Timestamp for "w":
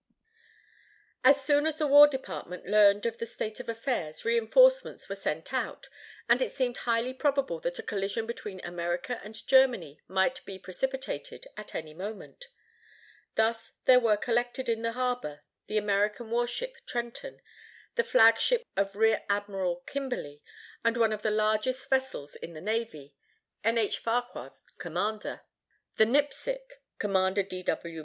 27.61-27.99